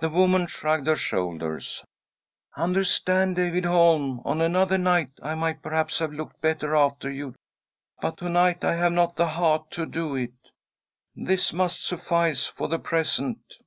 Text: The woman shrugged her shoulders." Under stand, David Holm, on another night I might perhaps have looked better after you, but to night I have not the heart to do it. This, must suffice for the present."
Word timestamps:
The 0.00 0.08
woman 0.08 0.48
shrugged 0.48 0.88
her 0.88 0.96
shoulders." 0.96 1.84
Under 2.56 2.82
stand, 2.82 3.36
David 3.36 3.64
Holm, 3.66 4.20
on 4.24 4.40
another 4.40 4.76
night 4.78 5.12
I 5.22 5.36
might 5.36 5.62
perhaps 5.62 6.00
have 6.00 6.12
looked 6.12 6.40
better 6.40 6.74
after 6.74 7.08
you, 7.08 7.36
but 8.02 8.16
to 8.16 8.28
night 8.28 8.64
I 8.64 8.74
have 8.74 8.90
not 8.92 9.14
the 9.14 9.28
heart 9.28 9.70
to 9.70 9.86
do 9.86 10.16
it. 10.16 10.34
This, 11.14 11.52
must 11.52 11.86
suffice 11.86 12.46
for 12.46 12.66
the 12.66 12.80
present." 12.80 13.58